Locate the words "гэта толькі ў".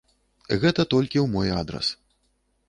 0.63-1.27